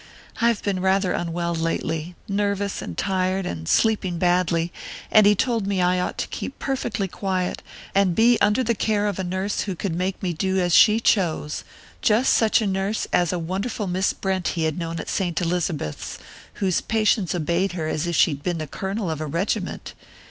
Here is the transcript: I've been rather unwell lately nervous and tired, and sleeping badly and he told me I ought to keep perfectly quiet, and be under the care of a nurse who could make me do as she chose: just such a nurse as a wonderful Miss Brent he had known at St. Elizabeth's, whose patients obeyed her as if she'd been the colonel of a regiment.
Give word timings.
I've 0.41 0.63
been 0.63 0.79
rather 0.79 1.11
unwell 1.13 1.53
lately 1.53 2.15
nervous 2.27 2.81
and 2.81 2.97
tired, 2.97 3.45
and 3.45 3.69
sleeping 3.69 4.17
badly 4.17 4.73
and 5.11 5.27
he 5.27 5.35
told 5.35 5.67
me 5.67 5.79
I 5.79 5.99
ought 5.99 6.17
to 6.17 6.27
keep 6.29 6.57
perfectly 6.57 7.07
quiet, 7.07 7.61
and 7.93 8.15
be 8.15 8.39
under 8.41 8.63
the 8.63 8.73
care 8.73 9.05
of 9.05 9.19
a 9.19 9.23
nurse 9.23 9.61
who 9.61 9.75
could 9.75 9.93
make 9.93 10.23
me 10.23 10.33
do 10.33 10.57
as 10.57 10.73
she 10.73 10.99
chose: 10.99 11.63
just 12.01 12.33
such 12.33 12.63
a 12.63 12.65
nurse 12.65 13.05
as 13.13 13.31
a 13.31 13.37
wonderful 13.37 13.85
Miss 13.85 14.11
Brent 14.11 14.47
he 14.57 14.63
had 14.63 14.75
known 14.79 14.99
at 14.99 15.07
St. 15.07 15.39
Elizabeth's, 15.39 16.17
whose 16.55 16.81
patients 16.81 17.35
obeyed 17.35 17.73
her 17.73 17.87
as 17.87 18.07
if 18.07 18.15
she'd 18.15 18.41
been 18.41 18.57
the 18.57 18.65
colonel 18.65 19.11
of 19.11 19.21
a 19.21 19.27
regiment. 19.27 19.93